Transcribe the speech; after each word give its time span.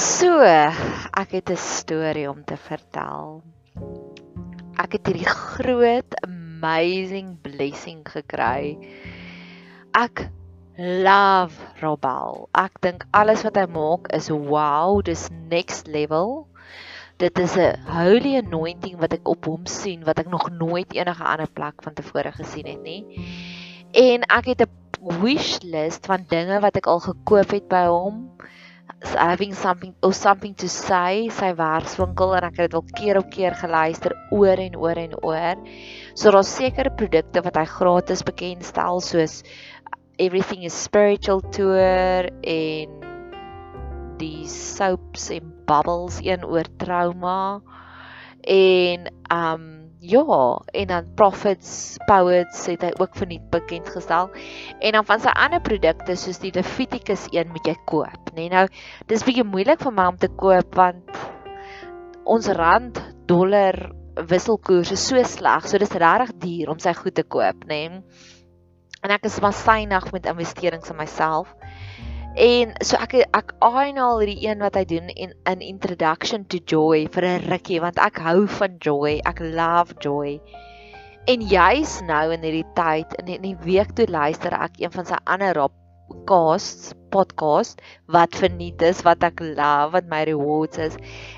So, 0.00 0.40
ek 1.20 1.30
het 1.36 1.50
'n 1.52 1.60
storie 1.60 2.28
om 2.30 2.40
te 2.44 2.56
vertel. 2.56 3.42
Ek 4.80 4.92
het 4.96 5.06
hierdie 5.06 5.28
groot 5.28 6.14
amazing 6.24 7.36
blessing 7.44 8.00
gekry. 8.08 8.78
Ek 9.92 10.30
love 10.78 11.52
Robal. 11.82 12.48
Ek 12.56 12.80
dink 12.80 13.04
alles 13.12 13.44
wat 13.44 13.60
hy 13.60 13.66
maak 13.68 14.08
is 14.16 14.30
wow, 14.32 15.02
dis 15.04 15.28
next 15.52 15.86
level. 15.86 16.48
Dit 17.18 17.38
is 17.38 17.56
'n 17.56 17.76
holy 17.84 18.40
anointing 18.40 18.96
wat 19.04 19.12
ek 19.12 19.28
op 19.28 19.44
hom 19.44 19.66
sien 19.66 20.04
wat 20.04 20.18
ek 20.18 20.32
nog 20.32 20.48
nooit 20.48 20.94
enige 20.96 21.24
ander 21.24 21.50
plek 21.52 21.82
van 21.84 21.92
tevore 21.92 22.32
gesien 22.32 22.66
het 22.66 22.82
nie. 22.82 23.04
En 23.92 24.24
ek 24.32 24.46
het 24.46 24.64
'n 24.64 25.20
wish 25.20 25.60
list 25.60 26.06
van 26.06 26.24
dinge 26.28 26.60
wat 26.60 26.76
ek 26.76 26.86
al 26.86 27.00
gekoop 27.00 27.50
het 27.50 27.68
by 27.68 27.84
hom 27.84 28.30
having 29.02 29.54
something 29.54 29.94
or 30.02 30.12
something 30.12 30.54
to 30.54 30.68
say 30.68 31.28
sy 31.32 31.52
werkswinkel 31.58 32.36
en 32.36 32.46
ek 32.48 32.60
het 32.60 32.70
dit 32.70 32.78
al 32.78 32.86
keer 32.98 33.20
op 33.20 33.30
keer 33.32 33.56
geluister 33.58 34.14
oor 34.30 34.60
en 34.60 34.76
oor 34.76 35.00
en 35.00 35.16
oor. 35.22 35.60
So 36.14 36.30
daar's 36.30 36.52
sekere 36.54 36.92
produkte 36.94 37.42
wat 37.46 37.56
hy 37.56 37.66
gratis 37.70 38.24
bekendstel 38.26 39.00
soos 39.04 39.42
everything 40.20 40.64
is 40.64 40.76
spiritual 40.76 41.40
tour 41.54 42.28
en 42.44 42.96
die 44.20 44.44
soaps 44.52 45.30
en 45.32 45.52
bubbles 45.66 46.20
een 46.20 46.44
oor 46.44 46.68
trauma 46.76 47.60
en 48.44 49.08
um 49.32 49.79
ja 50.00 50.24
en 50.80 50.86
dan 50.90 51.10
prophets 51.14 51.98
poets 52.08 52.64
het 52.70 52.82
hy 52.86 52.90
ook 52.96 53.16
verniet 53.18 53.46
bekend 53.52 53.88
gestel. 53.88 54.30
En 54.80 54.96
dan 54.96 55.06
van 55.06 55.20
sy 55.20 55.34
ander 55.34 55.60
produkte 55.60 56.16
soos 56.16 56.40
die 56.42 56.52
Leviticus 56.54 57.28
een 57.34 57.52
moet 57.52 57.68
jy 57.68 57.76
koop 57.90 58.32
nê. 58.32 58.48
Nee, 58.48 58.50
nou 58.54 58.66
dis 59.12 59.24
bietjie 59.26 59.46
moeilik 59.46 59.82
vir 59.82 59.96
my 59.96 60.08
om 60.12 60.18
te 60.20 60.30
koop 60.40 60.74
want 60.78 61.22
ons 62.24 62.50
rand 62.56 63.00
dollar 63.30 63.78
wisselkoers 64.30 64.90
is 64.92 65.06
so 65.06 65.22
sleg 65.24 65.68
so 65.68 65.78
dis 65.78 65.96
regtig 66.02 66.36
duur 66.42 66.74
om 66.74 66.82
sy 66.82 66.94
goed 66.96 67.16
te 67.16 67.26
koop 67.26 67.66
nê. 67.68 67.86
Nee 67.88 68.28
en 69.00 69.14
ek 69.14 69.26
is 69.28 69.38
maar 69.40 69.56
synig 69.56 70.10
met 70.12 70.28
investerings 70.28 70.90
in 70.92 70.98
myself. 70.98 71.54
En 72.38 72.72
so 72.86 72.94
ek 73.02 73.16
ek 73.34 73.52
aanhaal 73.58 74.20
hierdie 74.22 74.46
een 74.46 74.60
wat 74.62 74.76
hy 74.78 74.84
doen 74.86 75.08
in 75.10 75.32
'n 75.50 75.62
introduction 75.66 76.44
to 76.46 76.60
joy 76.62 77.08
vir 77.10 77.24
'n 77.26 77.50
rukkie 77.50 77.80
want 77.80 77.98
ek 77.98 78.20
hou 78.22 78.46
van 78.46 78.78
joy. 78.78 79.18
Ek 79.26 79.40
love 79.40 79.94
joy. 79.98 80.40
En 81.26 81.42
juis 81.42 82.00
nou 82.06 82.32
in 82.32 82.42
hierdie 82.42 82.70
tyd 82.74 83.14
in 83.18 83.24
die, 83.26 83.34
in 83.34 83.42
die 83.42 83.58
week 83.66 83.94
toe 83.94 84.06
luister 84.06 84.54
ek 84.54 84.78
een 84.78 84.92
van 84.92 85.06
sy 85.06 85.18
ander 85.26 85.58
podcasts, 86.10 86.94
podcast 87.10 87.82
wat 88.06 88.34
verniet 88.38 88.82
is 88.82 89.02
wat 89.02 89.22
ek 89.26 89.40
love 89.40 89.90
wat 89.92 90.06
my 90.06 90.22
rewards 90.22 90.78
is. 90.78 90.94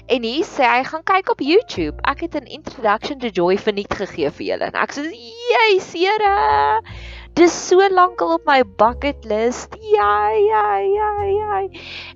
En 0.08 0.22
hier 0.22 0.44
sê 0.44 0.68
hy 0.68 0.84
gaan 0.84 1.04
kyk 1.04 1.30
op 1.30 1.40
YouTube. 1.40 1.96
Ek 2.04 2.20
het 2.20 2.36
'n 2.36 2.46
introduction 2.46 3.18
to 3.18 3.28
joy 3.28 3.56
verniet 3.56 3.94
gegee 3.94 4.30
vir 4.30 4.46
julle 4.46 4.68
en 4.68 4.76
ek 4.76 4.92
sê 4.92 5.08
jy 5.08 5.80
Here 6.02 6.82
Dis 7.32 7.52
so 7.54 7.80
lank 7.88 8.20
al 8.20 8.34
op 8.34 8.42
my 8.44 8.60
bucket 8.62 9.24
list. 9.24 9.72
Ja, 9.80 10.28
ja, 10.36 10.64
ja, 10.84 11.10
ja. 11.24 11.60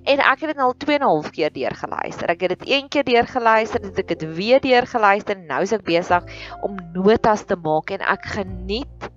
En 0.05 0.21
ek 0.21 0.43
het 0.43 0.51
dit 0.53 0.61
al 0.61 0.75
2 0.77 0.95
en 0.95 1.01
'n 1.01 1.09
half 1.09 1.31
keer 1.33 1.49
deurgeluister. 1.53 2.29
Ek 2.29 2.41
het 2.45 2.53
dit 2.53 2.69
een 2.69 2.87
keer 2.87 3.03
deurgeluister, 3.03 3.81
dit 3.81 3.97
ek 3.97 4.09
het 4.09 4.25
weer 4.35 4.61
deurgeluister 4.61 5.35
en 5.35 5.45
nou 5.45 5.61
is 5.61 5.73
ek 5.73 5.83
besig 5.83 6.23
om 6.61 6.77
notas 6.93 7.43
te 7.49 7.55
maak 7.55 7.89
en 7.89 8.01
ek 8.01 8.25
geniet 8.37 9.09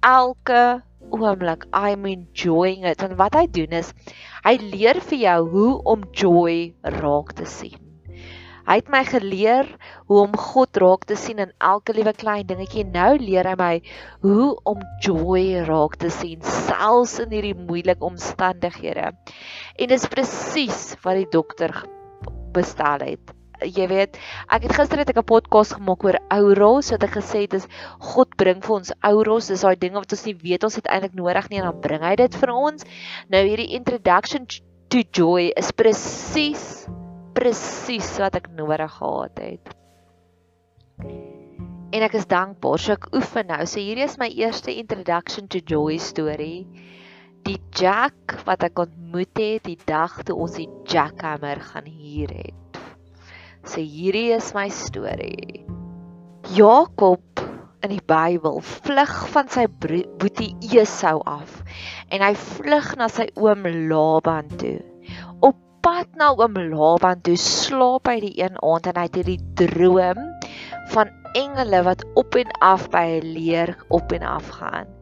elke 0.00 0.82
oomblik. 1.10 1.66
I'm 1.72 2.06
enjoying 2.06 2.84
it. 2.86 3.02
En 3.02 3.16
wat 3.16 3.34
hy 3.34 3.46
doen 3.50 3.74
is 3.82 3.92
hy 4.44 4.56
leer 4.60 5.00
vir 5.00 5.18
jou 5.18 5.40
hoe 5.48 5.82
om 5.82 6.06
joy 6.12 6.74
raak 6.82 7.32
te 7.32 7.44
sien. 7.44 7.93
Hy 8.64 8.78
het 8.80 8.86
my 8.88 9.02
geleer 9.04 9.66
hoe 10.08 10.22
om 10.22 10.36
God 10.40 10.78
raak 10.80 11.02
te 11.04 11.18
sien 11.20 11.42
in 11.42 11.50
elke 11.60 11.92
liewe 11.92 12.14
klein 12.16 12.46
dingetjie. 12.48 12.86
Nou 12.88 13.18
leer 13.20 13.44
hy 13.50 13.56
my 13.60 13.74
hoe 14.24 14.54
om 14.70 14.80
joy 15.04 15.66
raak 15.68 15.98
te 16.00 16.08
sien 16.12 16.40
selfs 16.40 17.18
in 17.20 17.34
hierdie 17.34 17.56
moeilike 17.58 18.04
omstandighede. 18.08 19.10
En 19.76 19.92
dis 19.92 20.08
presies 20.08 20.94
wat 21.04 21.20
die 21.20 21.28
dokter 21.36 21.76
bestel 22.56 23.04
het. 23.04 23.36
Jy 23.64 23.86
weet, 23.88 24.16
ek 24.52 24.64
het 24.66 24.74
gister 24.80 25.04
ek 25.04 25.12
'n 25.12 25.28
podcast 25.28 25.76
gemaak 25.76 26.04
oor 26.04 26.18
auros, 26.32 26.90
wat 26.90 27.04
ek 27.04 27.20
gesê 27.20 27.44
het 27.44 27.54
is 27.54 27.68
God 28.00 28.34
bring 28.36 28.64
vir 28.64 28.76
ons 28.80 28.92
auros, 29.00 29.48
dis 29.48 29.60
daai 29.60 29.76
dinge 29.76 30.00
wat 30.00 30.12
ons 30.12 30.24
nie 30.24 30.34
weet 30.34 30.64
ons 30.64 30.76
het 30.76 30.88
eintlik 30.88 31.14
nodig 31.14 31.48
nie 31.50 31.60
en 31.60 31.70
dan 31.70 31.80
bring 31.80 32.02
hy 32.02 32.16
dit 32.16 32.34
vir 32.34 32.50
ons. 32.50 32.84
Nou 33.28 33.44
hierdie 33.44 33.72
introduction 33.76 34.46
to 34.88 35.04
joy 35.12 35.52
is 35.56 35.70
presies 35.72 36.88
presies 37.34 38.14
wat 38.22 38.38
ek 38.38 38.50
nodig 38.54 38.92
gehad 38.98 39.40
het. 39.42 39.72
En 41.94 42.02
ek 42.02 42.16
is 42.18 42.26
dankbaar. 42.30 42.80
So 42.80 42.94
ek 42.96 43.08
oefen 43.14 43.50
nou. 43.50 43.60
So 43.66 43.82
hierdie 43.82 44.06
is 44.06 44.18
my 44.18 44.30
eerste 44.30 44.74
introduction 44.74 45.48
to 45.50 45.62
joy 45.62 45.98
story. 46.02 46.66
Die 47.44 47.58
Jack 47.76 48.38
wat 48.48 48.64
ek 48.66 48.80
ontmoet 48.86 49.34
het 49.38 49.66
die 49.66 49.78
dag 49.86 50.16
toe 50.24 50.36
ons 50.46 50.56
die 50.56 50.68
jackhammer 50.90 51.60
gaan 51.60 51.90
hier 51.90 52.32
het. 52.32 52.80
So 53.66 53.82
hierdie 53.82 54.30
is 54.36 54.54
my 54.56 54.70
storie. 54.72 55.64
Jakob 56.54 57.44
in 57.84 57.92
die 57.92 58.04
Bybel 58.08 58.62
vlug 58.64 59.12
van 59.34 59.50
sy 59.52 59.66
boetie 59.68 60.54
Esau 60.72 61.18
af 61.28 61.60
en 62.08 62.24
hy 62.24 62.32
vlug 62.56 62.94
na 63.00 63.10
sy 63.12 63.28
oom 63.36 63.68
Laban 63.90 64.48
toe 64.60 64.78
pad 65.84 66.08
na 66.16 66.30
oom 66.32 66.54
Laban 66.72 67.20
toe 67.26 67.36
slaap 67.36 68.08
hy 68.08 68.16
die 68.24 68.36
een 68.44 68.56
aand 68.70 68.86
en 68.88 68.98
hy 69.00 69.04
het 69.04 69.18
hierdie 69.20 69.42
droom 69.60 70.20
van 70.94 71.12
engele 71.36 71.82
wat 71.88 72.04
op 72.20 72.38
en 72.40 72.54
af 72.72 72.86
by 72.94 73.04
'n 73.20 73.32
leer 73.36 73.76
op 73.98 74.16
en 74.16 74.24
af 74.36 74.48
gaan 74.58 74.93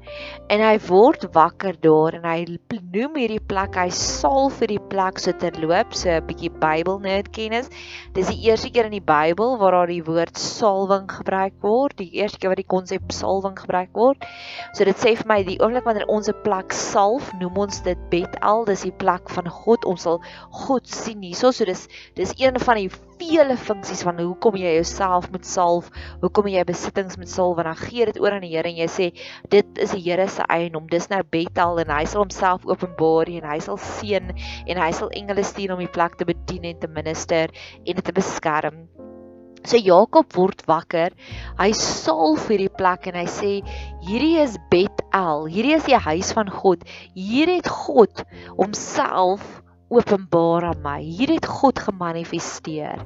en 0.49 0.61
hy 0.61 0.77
word 0.89 1.29
wakker 1.35 1.79
daar 1.81 2.19
en 2.19 2.25
hy 2.29 2.59
noem 2.93 3.17
hierdie 3.17 3.41
plek 3.41 3.77
hy 3.77 3.89
sal 3.91 4.51
vir 4.51 4.75
die 4.75 4.83
plek 4.93 5.19
so 5.23 5.33
terloop 5.33 5.95
so 5.95 6.11
'n 6.11 6.27
bietjie 6.27 6.53
Bybel 6.63 7.01
nerd 7.01 7.33
kennis 7.33 7.71
dis 8.15 8.29
die 8.29 8.49
eerste 8.49 8.71
keer 8.71 8.91
in 8.91 8.99
die 8.99 9.07
Bybel 9.13 9.59
waar 9.59 9.73
daar 9.73 9.93
die 9.93 10.05
woord 10.05 10.37
salwing 10.39 11.09
gebruik 11.09 11.55
word 11.63 11.97
die 11.97 12.11
eerste 12.21 12.39
keer 12.39 12.53
wat 12.53 12.61
die 12.61 12.69
konsep 12.69 13.13
salwing 13.13 13.57
gebruik 13.59 13.93
word. 13.97 14.27
So 14.75 14.85
dit 14.89 14.99
sê 14.99 15.15
vir 15.19 15.29
my 15.29 15.39
die 15.47 15.59
oomblik 15.63 15.87
wanneer 15.89 16.09
ons 16.09 16.29
'n 16.29 16.43
plek 16.45 16.73
salf 16.73 17.33
noem 17.41 17.63
ons 17.67 17.81
dit 17.87 17.99
Bethel 18.11 18.65
dis 18.69 18.85
die 18.89 18.97
plek 19.05 19.31
van 19.31 19.49
God 19.49 19.85
ons 19.85 20.03
sal 20.09 20.21
God 20.51 20.87
sien 20.87 21.23
hierso. 21.23 21.53
So 21.53 21.65
dis 21.65 21.89
dis 22.17 22.35
een 22.39 22.59
van 22.59 22.77
die 22.77 22.91
vele 23.23 23.57
funksies 23.57 24.03
van 24.03 24.19
hoekom 24.19 24.57
jy 24.59 24.75
jouself 24.77 25.31
moet 25.31 25.47
salf 25.47 25.91
hoekom 26.23 26.49
jy 26.51 26.65
besittings 26.67 27.17
moet 27.21 27.31
salf 27.31 27.59
en 27.59 27.71
dan 27.71 27.79
gee 27.79 28.07
dit 28.09 28.19
oor 28.21 28.33
aan 28.33 28.45
die 28.45 28.53
Here 28.53 28.69
en 28.69 28.77
jy 28.77 28.89
sê 28.91 29.07
dit 29.49 29.79
is 29.79 29.92
die 29.93 30.03
die 30.03 30.11
Here 30.11 30.29
se 30.29 30.45
eiendom. 30.49 30.89
Dis 30.91 31.09
nou 31.11 31.23
Bethel 31.31 31.81
en 31.83 31.93
hy 31.93 32.03
sal 32.09 32.25
homself 32.25 32.67
openbaar 32.69 33.31
en 33.33 33.47
hy 33.53 33.59
sal 33.65 33.79
seën 33.81 34.33
en 34.33 34.83
hy 34.83 34.91
sal 34.97 35.13
engele 35.17 35.45
stuur 35.45 35.75
om 35.75 35.83
die 35.83 35.93
plek 35.93 36.19
te 36.19 36.29
bedien 36.29 36.67
en 36.69 36.79
te 36.81 36.91
minister 36.91 37.53
en 37.87 38.03
te 38.03 38.15
beskerm. 38.17 38.87
So 39.63 39.79
Jakob 39.79 40.33
word 40.35 40.65
wakker. 40.67 41.13
Hy 41.61 41.71
salf 41.79 42.49
hierdie 42.51 42.73
plek 42.75 43.07
en 43.13 43.21
hy 43.21 43.29
sê 43.31 43.53
hierdie 44.09 44.41
is 44.43 44.59
Bethel. 44.73 45.47
Hierdie 45.47 45.77
is 45.79 45.87
die 45.87 46.01
huis 46.09 46.33
van 46.35 46.51
God. 46.51 46.83
Hier 47.15 47.53
het 47.53 47.71
God 47.71 48.25
homself 48.59 49.62
openbaar 49.93 50.65
aan 50.71 50.81
my. 50.85 50.99
Hier 51.05 51.35
het 51.35 51.47
God 51.47 51.81
gemanifesteer. 51.85 53.03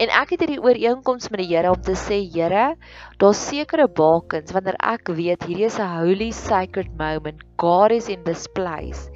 En 0.00 0.12
ek 0.20 0.34
het 0.34 0.42
hierdie 0.42 0.62
ooreenkoms 0.62 1.30
met 1.30 1.42
die 1.44 1.50
Here 1.52 1.70
om 1.70 1.82
te 1.82 1.94
sê, 1.98 2.18
Here, 2.34 2.74
daar's 3.20 3.42
sekere 3.48 3.86
bakens 3.86 4.54
wanneer 4.56 4.78
ek 4.82 5.12
weet 5.14 5.46
hierdie 5.46 5.68
is 5.70 5.78
'n 5.78 6.02
holy 6.02 6.30
sacred 6.34 6.90
moment. 6.98 7.44
God 7.62 7.92
is 7.92 8.08
in 8.08 8.24
this 8.24 8.46
place. 8.58 9.06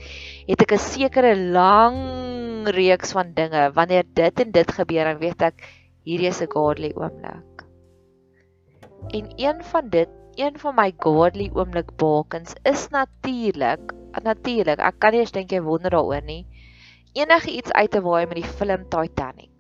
Het 0.47 0.63
ek 0.63 0.73
'n 0.73 0.79
sekere 0.79 1.35
lang 1.37 2.69
reeks 2.69 3.13
van 3.13 3.35
dinge. 3.35 3.73
Wanneer 3.75 4.05
dit 4.15 4.41
en 4.41 4.51
dit 4.51 4.73
gebeur, 4.73 5.05
dan 5.05 5.19
weet 5.19 5.43
ek 5.43 5.67
hierdie 6.05 6.31
is 6.31 6.43
'n 6.43 6.53
godly 6.55 6.93
oomblik. 6.95 7.65
En 9.11 9.27
een 9.37 9.65
van 9.65 9.89
dit, 9.89 10.09
een 10.37 10.59
van 10.59 10.75
my 10.75 10.93
godly 10.97 11.51
oomblik 11.55 11.97
bakens 11.97 12.55
is 12.63 12.89
natuurlik, 12.89 13.93
natuurlik. 14.23 14.79
Ek 14.79 14.99
kan 14.99 15.13
nie 15.13 15.21
eens 15.21 15.33
dink 15.33 15.51
jy 15.51 15.61
wonder 15.61 15.91
daaroor 15.91 16.23
nie 16.23 16.47
enige 17.13 17.51
iets 17.51 17.73
uit 17.73 17.91
te 17.91 18.03
waai 18.03 18.27
met 18.27 18.43
die 18.43 18.51
film 18.59 18.89
Titanic. 18.89 19.51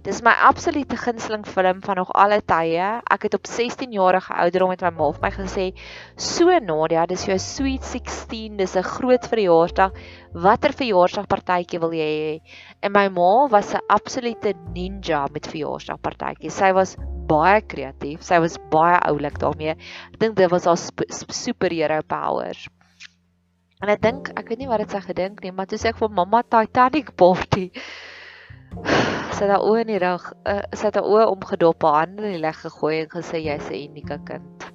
Dis 0.00 0.22
my 0.24 0.32
absolute 0.48 0.96
gunsteling 0.96 1.44
film 1.46 1.82
van 1.84 1.98
nog 2.00 2.12
alle 2.16 2.40
tye. 2.40 2.86
Ek 3.12 3.26
het 3.26 3.34
op 3.36 3.46
16 3.46 3.92
jarige 3.92 4.32
ouderdom 4.32 4.72
met 4.72 4.84
my 4.86 4.90
ma 4.96 5.10
vir 5.12 5.22
my 5.26 5.30
gesê, 5.34 5.66
"So 6.16 6.58
Nadia, 6.58 7.06
dis 7.06 7.26
jou 7.26 7.38
sweet 7.38 7.84
16, 7.84 8.56
dis 8.56 8.76
'n 8.76 8.82
groot 8.82 9.28
verjaarsdag. 9.28 9.92
Watter 10.32 10.72
verjaarsdagpartytjie 10.72 11.80
wil 11.80 11.92
jy 11.92 12.10
hê?" 12.16 12.40
En 12.82 12.92
my 12.92 13.08
ma 13.08 13.48
was 13.48 13.74
'n 13.74 13.84
absolute 13.88 14.54
ninja 14.74 15.26
met 15.32 15.46
verjaarsdagpartytjies. 15.46 16.56
Sy 16.56 16.72
was 16.72 16.96
baie 17.28 17.60
kreatief. 17.60 18.22
Sy 18.22 18.38
was 18.38 18.58
baie 18.70 18.98
oulik 19.06 19.38
daarmee. 19.38 19.76
Ek 20.12 20.18
dink 20.18 20.36
dit 20.36 20.50
was 20.50 20.64
haar 20.64 20.78
superhero 21.28 22.00
powers. 22.02 22.68
En 23.80 23.88
ek 23.88 24.02
dink, 24.04 24.28
ek 24.36 24.50
weet 24.52 24.60
nie 24.60 24.68
wat 24.68 24.82
dit 24.82 24.92
sy 24.92 25.00
gedink 25.00 25.38
nie, 25.40 25.52
maar 25.56 25.68
toe 25.68 25.78
sê 25.80 25.94
ek 25.94 26.00
vir 26.02 26.10
mamma 26.12 26.42
Titanic 26.44 27.14
party. 27.16 27.70
sy 29.34 29.46
het 29.46 29.52
haar 29.54 29.64
oë 29.64 29.84
in 29.86 29.92
die 29.94 30.00
rug, 30.02 30.26
sy 30.76 30.90
het 30.90 30.98
haar 31.00 31.08
oë 31.08 31.30
omgedop, 31.30 31.86
haar 31.88 32.02
hande 32.02 32.26
in 32.28 32.36
die 32.36 32.42
lug 32.42 32.58
gegooi 32.60 32.98
en 32.98 33.08
gesê 33.14 33.40
jy's 33.40 33.70
'n 33.70 33.80
unieke 33.88 34.18
kind. 34.28 34.66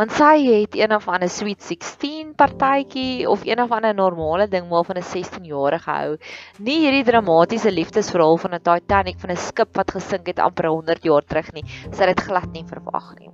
Want 0.00 0.12
sy 0.16 0.32
het 0.46 0.74
een 0.74 0.94
of 0.96 1.06
ander 1.08 1.28
sweet 1.28 1.62
16 1.62 2.34
partytjie 2.34 3.28
of 3.28 3.44
een 3.44 3.60
of 3.62 3.70
ander 3.70 3.94
normale 3.94 4.48
ding 4.48 4.68
maar 4.68 4.84
van 4.84 4.98
'n 4.98 5.06
16-jarige 5.06 5.90
hou. 5.90 6.16
Nie 6.58 6.78
hierdie 6.80 7.04
dramatiese 7.04 7.70
liefdesverhaal 7.70 8.38
van 8.38 8.54
'n 8.54 8.62
Titanic 8.62 9.20
van 9.20 9.30
'n 9.30 9.36
skip 9.36 9.76
wat 9.76 9.90
gesink 9.90 10.26
het 10.26 10.38
amper 10.38 10.66
100 10.66 11.02
jaar 11.04 11.22
terug 11.22 11.52
nie. 11.52 11.64
Sy 11.92 12.04
het 12.04 12.16
dit 12.16 12.26
glad 12.26 12.50
nie 12.52 12.64
verwag 12.66 13.14
nie. 13.18 13.30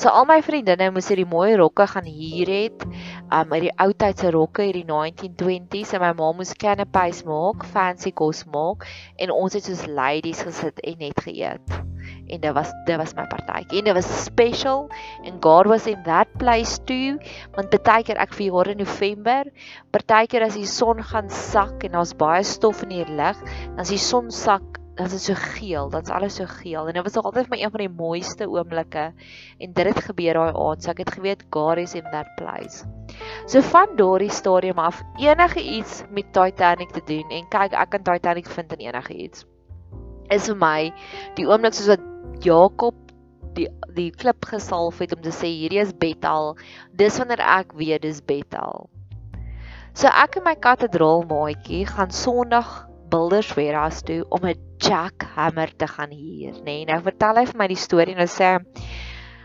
So 0.00 0.08
al 0.08 0.24
my 0.24 0.38
vriendinne 0.40 0.86
moes 0.94 1.10
hierdie 1.12 1.28
mooi 1.28 1.56
rokke 1.60 1.84
gaan 1.86 2.06
huur 2.08 2.48
het. 2.48 2.84
Um 3.30 3.52
uit 3.54 3.68
die 3.68 3.74
ou 3.78 3.92
tyd 3.94 4.18
se 4.18 4.30
rokke 4.34 4.64
hierdie 4.66 4.86
1920s 4.88 5.92
en 5.94 6.02
my 6.02 6.10
ma 6.18 6.30
moes 6.34 6.50
canapés 6.58 7.20
maak, 7.28 7.62
fancy 7.74 8.10
kos 8.10 8.42
maak 8.50 8.88
en 9.22 9.30
ons 9.30 9.54
het 9.54 9.68
soos 9.68 9.84
ladies 9.86 10.42
gesit 10.46 10.82
en 10.82 10.98
net 10.98 11.22
geëet. 11.22 11.76
En 12.30 12.42
dit 12.42 12.54
was 12.56 12.72
dit 12.88 12.98
was 12.98 13.14
my 13.14 13.28
partytjie. 13.30 13.78
En 13.78 13.86
dit 13.90 13.94
was 13.94 14.10
special 14.24 14.88
and 15.22 15.38
God 15.44 15.70
was 15.70 15.86
in 15.86 16.02
that 16.08 16.26
place 16.42 16.78
too. 16.90 17.18
Want 17.54 17.70
baie 17.70 18.02
keer 18.06 18.18
ek 18.18 18.34
vir 18.34 18.48
jare 18.48 18.74
in 18.74 18.82
November, 18.82 19.54
baie 19.94 20.26
keer 20.26 20.48
as 20.48 20.58
die 20.58 20.66
son 20.66 20.98
gaan 21.12 21.30
sak 21.30 21.86
en 21.86 21.94
daar's 21.98 22.16
baie 22.18 22.42
stof 22.42 22.82
in 22.86 22.96
die 22.96 23.06
lug, 23.06 23.38
dan 23.46 23.86
as 23.86 23.94
die 23.94 24.02
son 24.02 24.34
sak 24.34 24.79
dan 25.00 25.08
is 25.08 25.12
dit 25.16 25.22
so 25.32 25.34
geel, 25.56 25.88
dan's 25.88 26.10
alles 26.12 26.34
so 26.36 26.44
geel 26.44 26.88
en 26.88 26.96
dit 26.98 27.04
was 27.06 27.14
altyd 27.16 27.46
vir 27.46 27.54
my 27.54 27.58
een 27.62 27.72
van 27.72 27.80
die 27.80 27.92
mooiste 28.02 28.48
oomblikke 28.52 29.04
en 29.64 29.70
dit 29.78 29.86
het 29.88 30.00
gebeur 30.04 30.36
daai 30.36 30.50
aand, 30.52 30.82
so 30.84 30.92
ek 30.92 30.98
het 31.00 31.12
geweet 31.14 31.44
God 31.56 31.80
is 31.80 31.94
in 31.96 32.04
that 32.12 32.28
place. 32.36 32.84
So 33.48 33.64
van 33.64 33.94
daardie 33.96 34.28
stadium 34.28 34.82
af 34.82 35.00
enige 35.16 35.62
iets 35.64 36.02
met 36.12 36.28
Titanic 36.36 36.92
te 36.92 37.00
doen 37.08 37.32
en 37.32 37.48
kyk 37.48 37.78
ek 37.80 37.94
kan 37.94 38.04
Titanic 38.10 38.50
vind 38.52 38.76
in 38.76 38.84
enige 38.90 39.16
iets. 39.16 39.46
Is 40.28 40.50
vir 40.52 40.60
my 40.60 40.90
die 41.40 41.48
oomblik 41.48 41.78
soos 41.78 41.88
wat 41.94 42.04
Jakob 42.44 43.00
die 43.56 43.70
die 43.96 44.10
klip 44.12 44.44
gesalf 44.52 45.00
het 45.00 45.16
om 45.16 45.24
te 45.24 45.32
sê 45.32 45.48
hierdie 45.48 45.80
is 45.80 45.96
Bethel, 45.96 46.58
dis 46.92 47.16
wanneer 47.18 47.40
ek 47.40 47.72
weet 47.80 48.04
dis 48.04 48.20
Bethel. 48.20 48.90
So 49.96 50.12
ek 50.12 50.36
en 50.42 50.44
my 50.44 50.58
katedraal 50.60 51.24
maatjie 51.32 51.86
gaan 51.88 52.12
Sondag 52.12 52.89
Builders 53.10 53.54
Warehouse 53.54 54.02
toe 54.06 54.24
om 54.28 54.46
'n 54.46 54.58
jackhammer 54.78 55.76
te 55.76 55.86
gaan 55.86 56.10
huur, 56.10 56.54
nê. 56.62 56.64
Nee. 56.64 56.84
Nou 56.84 57.00
vertel 57.02 57.36
hy 57.36 57.46
vir 57.46 57.58
my 57.58 57.66
die 57.68 57.76
storie 57.76 58.14
en 58.14 58.22
hy 58.22 58.30
sê 58.30 58.58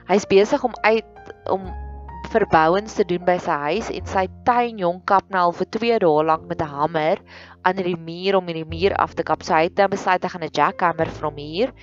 hy's 0.08 0.26
besig 0.26 0.64
om 0.64 0.74
uit 0.84 1.06
om 1.50 1.66
verbouings 2.32 2.94
te 2.94 3.06
doen 3.06 3.24
by 3.26 3.38
sy 3.38 3.58
huis 3.70 3.90
en 3.94 4.06
sy 4.06 4.28
tuin 4.48 4.80
jong 4.82 5.02
kap 5.06 5.30
nou 5.30 5.48
al 5.48 5.56
vir 5.56 5.70
2 5.78 6.00
dae 6.04 6.24
lank 6.30 6.48
met 6.50 6.62
'n 6.62 6.68
hamer 6.68 7.22
aan 7.64 7.76
die 7.76 7.98
muur 7.98 8.38
om 8.38 8.46
die 8.46 8.66
muur 8.66 8.96
af 8.96 9.14
te 9.14 9.24
kap. 9.24 9.44
So 9.44 9.54
hy 9.54 9.64
het 9.64 9.76
dan 9.76 9.90
besluit 9.90 10.24
hy 10.24 10.30
gaan 10.30 10.44
'n 10.44 10.54
jackhammer 10.54 11.08
vir 11.08 11.26
hom 11.30 11.38
huur 11.38 11.74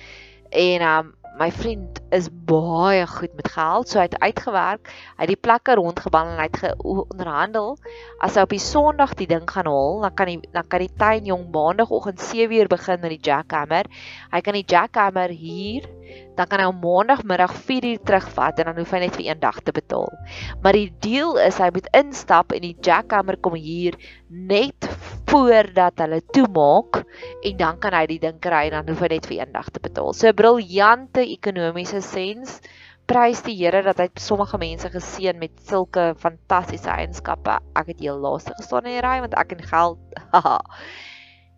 en 0.51 0.81
um 0.81 1.13
my 1.39 1.49
vriend 1.51 1.99
is 2.13 2.27
baie 2.45 3.05
goed 3.09 3.33
met 3.33 3.47
geld, 3.55 3.89
so 3.89 3.97
hy 3.97 4.05
het 4.05 4.19
uitgewerk, 4.21 4.91
hy 5.17 5.25
het 5.25 5.31
die 5.31 5.39
plekke 5.39 5.75
rondgebal 5.79 6.29
en 6.29 6.41
hy 6.43 6.45
het 6.51 6.83
onderhandel 6.85 7.73
as 8.21 8.37
hy 8.37 8.45
op 8.45 8.53
die 8.53 8.61
Sondag 8.61 9.15
die 9.17 9.27
ding 9.29 9.47
gaan 9.49 9.69
haal, 9.69 10.03
dan 10.05 10.13
kan 10.13 10.29
hy 10.29 10.37
dan 10.53 10.69
kan 10.69 10.83
die 10.85 10.93
tuin 11.01 11.29
jong 11.31 11.47
maandagooggend 11.55 12.21
7uur 12.21 12.69
begin 12.69 13.01
met 13.01 13.15
die 13.15 13.23
jackhammer. 13.31 13.89
Hy 14.33 14.41
kan 14.45 14.59
die 14.59 14.67
jackhammer 14.67 15.33
hier 15.33 15.89
dan 16.35 16.49
kan 16.49 16.61
hy 16.63 16.67
op 16.69 16.81
maandagmiddag 16.81 17.53
4 17.67 17.85
uur 17.91 18.01
terugvat 18.07 18.59
en 18.59 18.69
dan 18.71 18.79
hoef 18.81 18.93
hy 18.95 19.01
net 19.03 19.17
vir 19.17 19.25
een 19.27 19.41
dag 19.41 19.59
te 19.61 19.71
betaal. 19.75 20.09
Maar 20.63 20.77
die 20.77 20.91
deal 21.05 21.37
is 21.41 21.59
hy 21.61 21.69
moet 21.73 21.89
instap 21.97 22.53
en 22.55 22.65
die 22.65 22.75
jackhammer 22.81 23.37
kom 23.37 23.57
hier 23.59 23.97
net 24.29 24.89
voordat 25.29 26.01
hulle 26.01 26.21
toemaak 26.33 27.03
en 27.43 27.57
dan 27.57 27.79
kan 27.81 27.93
hy 27.97 28.05
die 28.09 28.21
ding 28.21 28.39
kry 28.41 28.67
en 28.69 28.79
dan 28.79 28.93
hoef 28.93 29.03
hy 29.05 29.11
net 29.15 29.29
vir 29.29 29.39
een 29.41 29.53
dag 29.53 29.69
te 29.73 29.81
betaal. 29.83 30.13
So 30.13 30.27
'n 30.29 30.37
briljante 30.37 31.21
ekonomiese 31.25 32.01
sens. 32.01 32.61
Prys 33.05 33.41
die 33.43 33.57
Here 33.59 33.81
dat 33.83 33.97
hy 33.99 34.07
sommige 34.15 34.57
mense 34.57 34.89
geseën 34.89 35.37
met 35.37 35.51
sulke 35.67 36.13
fantastiese 36.17 36.89
eienskappe. 36.89 37.59
Ek 37.75 37.87
het 37.87 37.99
heel 37.99 38.17
laaste 38.17 38.53
gestaan 38.55 38.85
in 38.85 38.95
die 38.95 39.03
ry 39.03 39.19
want 39.19 39.33
ek 39.35 39.49
het 39.57 39.65
geld. 39.67 39.99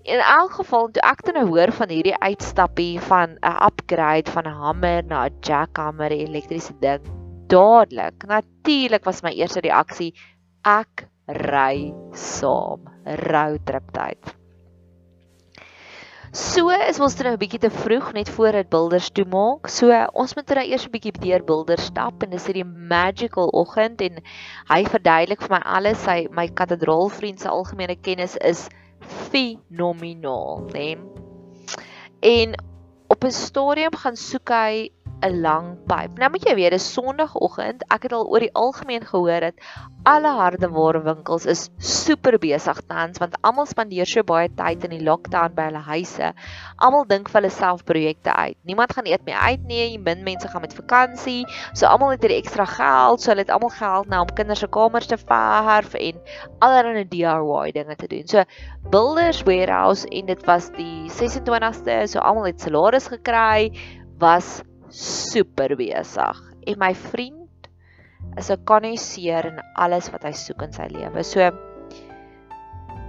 In 0.06 0.19
elk 0.22 0.52
geval 0.60 0.92
toe 0.94 1.02
ek 1.02 1.24
dan 1.25 1.34
nou 1.40 1.48
hoor 1.50 1.72
van 1.74 1.90
hierdie 1.90 2.18
uitstappie 2.22 3.00
van 3.07 3.31
'n 3.42 3.56
upgrade 3.66 4.30
van 4.30 4.46
'n 4.46 4.60
hamer 4.62 5.02
na 5.04 5.25
'n 5.25 5.38
jackhammer 5.42 6.13
elektriese 6.13 6.75
ding, 6.80 7.02
dadelik, 7.50 8.25
natuurlik 8.30 9.04
was 9.04 9.24
my 9.24 9.34
eerste 9.34 9.66
reaksie 9.66 10.13
ek 10.62 11.07
ry 11.50 11.94
saam. 12.13 12.86
Road 13.06 13.66
trip 13.66 13.90
tyd. 13.94 14.36
So 16.36 16.69
is 16.69 17.00
ons 17.00 17.18
nou 17.18 17.34
'n 17.34 17.42
bietjie 17.42 17.63
te 17.66 17.69
vroeg 17.74 18.13
net 18.13 18.30
voor 18.30 18.52
dit 18.52 18.69
bilders 18.69 19.10
toe 19.10 19.25
maak. 19.25 19.68
So 19.68 19.90
ons 20.13 20.36
moet 20.36 20.48
nou 20.50 20.66
eers 20.66 20.86
'n 20.86 20.92
bietjie 20.92 21.18
deur 21.18 21.44
bilders 21.44 21.86
stap 21.86 22.22
en 22.24 22.30
dis 22.30 22.46
hierdie 22.46 22.66
magical 22.94 23.50
oggend 23.54 24.02
en 24.02 24.22
hy 24.69 24.84
verduidelik 24.86 25.42
vir 25.42 25.57
my 25.57 25.62
alles. 25.66 25.98
Sy 25.98 26.28
my 26.30 26.48
katedraal 26.48 27.10
vriend 27.10 27.40
se 27.40 27.50
algemene 27.50 27.96
kennis 27.96 28.38
is 28.38 28.69
fenomenaal, 29.07 30.66
né? 30.74 30.98
En 32.19 32.63
op 33.07 33.24
'n 33.24 33.31
stadium 33.31 33.96
gaan 33.96 34.18
soek 34.18 34.50
hy 34.50 34.90
'n 35.23 35.41
lang 35.41 35.67
pyp. 35.88 36.17
Nou 36.19 36.29
moet 36.29 36.44
jy 36.45 36.56
weet, 36.57 36.73
dis 36.75 36.85
Sondagoggend. 36.94 37.83
Ek 37.94 38.03
het 38.07 38.13
al 38.13 38.27
oor 38.27 38.44
die 38.44 38.53
algemeen 38.53 39.06
gehoor 39.06 39.39
dat 39.47 39.62
alle 40.06 40.31
hardeware 40.38 41.01
winkels 41.01 41.45
is 41.50 41.69
super 41.77 42.38
besig 42.38 42.81
tans 42.89 43.17
want 43.17 43.38
almal 43.41 43.65
spandeer 43.65 44.06
so 44.06 44.23
baie 44.23 44.50
tyd 44.59 44.83
in 44.85 44.94
die 44.94 45.03
lockdown 45.06 45.56
by 45.56 45.69
hulle 45.69 45.81
huise. 45.88 46.33
Almal 46.77 47.07
dink 47.09 47.31
vir 47.31 47.41
hulle 47.41 47.53
self 47.53 47.83
projekte 47.88 48.35
uit. 48.35 48.57
Niemand 48.63 48.94
gaan 48.94 49.09
eet 49.09 49.25
meer 49.25 49.39
uit 49.39 49.65
nie. 49.65 49.97
Min 49.97 50.23
mense 50.27 50.51
gaan 50.51 50.62
met 50.62 50.75
vakansie. 50.77 51.45
So 51.73 51.88
almal 51.88 52.13
het 52.15 52.21
hierdie 52.21 52.41
ekstra 52.44 52.68
geld. 52.69 53.21
So 53.21 53.33
hulle 53.33 53.45
het 53.47 53.53
almal 53.53 53.73
geld 53.73 54.11
nou 54.11 54.21
om 54.27 54.35
kinders 54.38 54.59
se 54.59 54.69
kamers 54.69 55.09
te 55.09 55.18
verf 55.18 55.94
en 55.95 56.21
allerlei 56.59 57.07
DIY 57.09 57.71
dinge 57.71 57.95
te 57.95 58.07
doen. 58.11 58.27
So 58.27 58.44
Builders 58.91 59.44
Warehouse 59.44 60.06
en 60.11 60.25
dit 60.25 60.45
was 60.45 60.69
die 60.77 61.09
26ste. 61.09 62.06
So 62.11 62.19
almal 62.19 62.51
het 62.51 62.61
salaris 62.61 63.07
gekry 63.07 63.71
was 64.19 64.61
super 64.95 65.75
besig. 65.75 66.42
En 66.65 66.80
my 66.80 66.94
vriend 66.95 67.69
is 68.39 68.50
'n 68.51 68.63
konnoisseur 68.63 69.45
in 69.45 69.59
alles 69.75 70.09
wat 70.12 70.24
hy 70.24 70.31
soek 70.31 70.62
in 70.62 70.74
sy 70.74 70.88
lewe. 70.89 71.24
So 71.24 71.51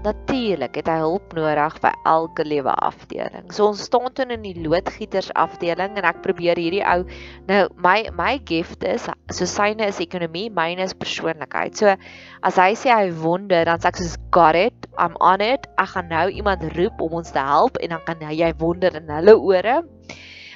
natuurlik 0.06 0.76
het 0.78 0.88
hy 0.90 0.98
hulp 1.02 1.32
nodig 1.34 1.78
by 1.82 1.90
elke 2.06 2.44
lewe 2.46 2.70
afdeling. 2.84 3.48
So 3.54 3.66
ons 3.72 3.82
staan 3.88 4.12
toe 4.14 4.26
in 4.30 4.44
die 4.44 4.54
loodgieters 4.62 5.32
afdeling 5.34 5.96
en 5.98 6.06
ek 6.06 6.22
probeer 6.22 6.58
hierdie 6.60 6.84
ou 6.86 7.06
nou 7.50 7.62
my 7.82 7.96
my 8.14 8.36
gift 8.46 8.84
is 8.86 9.08
so 9.34 9.48
syne 9.50 9.88
is 9.88 10.00
ekonomie, 10.02 10.46
myne 10.50 10.86
is 10.86 10.94
persoonlikheid. 10.94 11.74
So 11.74 11.96
as 12.42 12.60
hy 12.60 12.72
sê 12.78 12.92
hy 12.94 13.10
wonder, 13.22 13.64
dan 13.66 13.82
sê 13.82 13.90
ek 13.90 14.00
soos 14.02 14.16
got 14.30 14.54
it, 14.54 14.86
I'm 14.98 15.16
on 15.20 15.40
it. 15.40 15.66
Ek 15.78 15.96
gaan 15.96 16.10
nou 16.12 16.28
iemand 16.30 16.62
roep 16.76 17.02
om 17.02 17.18
ons 17.22 17.34
te 17.34 17.42
help 17.42 17.80
en 17.82 17.96
dan 17.96 18.06
kan 18.06 18.22
hy 18.22 18.52
wonder 18.62 18.94
in 18.94 19.10
hulle 19.10 19.36
ore. 19.36 19.82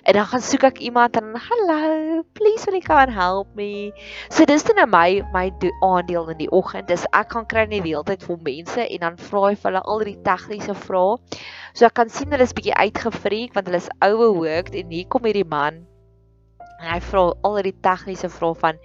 En 0.05 0.17
dan 0.17 0.27
gaan 0.27 0.41
soek 0.41 0.65
ek 0.71 0.79
iemand 0.81 1.17
en 1.21 1.35
hallo, 1.37 2.23
please 2.33 2.65
will 2.67 2.79
you 2.79 2.85
come 2.87 3.01
and 3.03 3.13
help 3.13 3.53
me. 3.55 3.93
So 4.31 4.45
dis 4.49 4.65
dan 4.65 4.81
my 4.91 5.23
my 5.35 5.53
aandeel 5.83 6.31
in 6.33 6.41
die 6.41 6.51
oggend. 6.51 6.89
Dis 6.89 7.05
ek 7.13 7.37
gaan 7.37 7.47
kry 7.47 7.67
net 7.69 7.85
die 7.85 7.93
hele 7.93 8.07
tyd 8.09 8.25
vir 8.25 8.41
mense 8.49 8.87
en 8.87 9.05
dan 9.05 9.21
vra 9.29 9.45
ek 9.53 9.61
vir 9.61 9.71
hulle 9.71 9.85
al 9.85 10.05
die 10.09 10.19
tegniese 10.25 10.75
vrae. 10.87 11.21
So 11.75 11.87
ek 11.87 11.95
kan 12.01 12.09
sien 12.09 12.33
hulle 12.33 12.49
is 12.49 12.57
bietjie 12.57 12.77
uitgefreek 12.77 13.55
want 13.55 13.69
hulle 13.69 13.83
is 13.85 13.93
overworked 14.01 14.75
en 14.75 14.91
hier 14.91 15.09
kom 15.13 15.29
hierdie 15.29 15.47
man 15.47 15.85
en 16.81 16.89
hy 16.89 17.01
vra 17.05 17.25
al 17.45 17.63
die 17.65 17.77
tegniese 17.85 18.31
vrae 18.33 18.57
van 18.63 18.79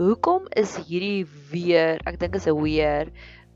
hoekom 0.00 0.46
is 0.56 0.76
hierdie 0.86 1.26
weer, 1.50 2.00
ek 2.08 2.20
dink 2.20 2.36
is 2.38 2.46
'n 2.48 2.56
weer 2.60 3.10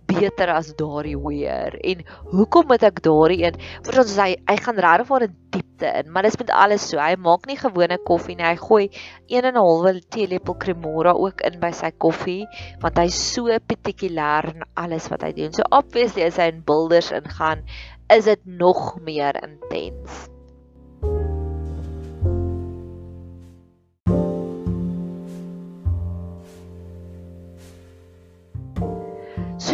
beter 0.09 0.51
as 0.55 0.73
daardie 0.79 1.17
weer 1.19 1.77
en 1.81 2.03
hoekom 2.33 2.69
moet 2.71 2.85
ek 2.89 3.01
daardie 3.05 3.45
een 3.45 3.59
vir 3.87 4.01
ons 4.03 4.17
hy 4.21 4.31
hy 4.51 4.57
gaan 4.67 4.83
regtig 4.87 5.09
vir 5.11 5.27
'n 5.27 5.37
diepte 5.57 5.93
in 6.01 6.13
maar 6.13 6.27
dis 6.27 6.39
met 6.39 6.51
alles 6.51 6.89
so. 6.89 6.99
Hy 6.99 7.17
maak 7.29 7.47
nie 7.47 7.57
gewone 7.61 7.99
koffie 8.11 8.37
nie. 8.37 8.47
Hy 8.47 8.57
gooi 8.57 8.85
1 9.29 9.45
en 9.45 9.55
'n 9.55 9.65
halwe 9.67 10.01
teelepel 10.17 10.59
cremora 10.65 11.13
ook 11.13 11.41
in 11.49 11.61
by 11.61 11.73
sy 11.73 11.91
koffie 11.91 12.45
want 12.83 12.99
hy's 12.99 13.19
so 13.35 13.59
partikulêr 13.73 14.55
in 14.55 14.63
alles 14.75 15.09
wat 15.09 15.23
hy 15.23 15.33
doen. 15.33 15.53
So 15.53 15.63
obviously 15.71 16.23
as 16.23 16.37
hy 16.37 16.53
in 16.53 16.63
boulders 16.63 17.13
ingaan 17.13 17.65
is 18.11 18.25
dit 18.25 18.41
nog 18.47 19.01
meer 19.01 19.35
intens 19.43 20.29